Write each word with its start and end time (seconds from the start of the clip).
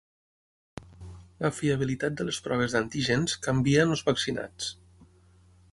La 1.43 1.51
fiabilitat 1.57 2.17
de 2.21 2.27
les 2.29 2.41
proves 2.47 2.75
d’antígens 2.77 3.37
canvia 3.49 3.87
en 3.89 3.95
els 3.97 4.05
vaccinats. 4.11 4.73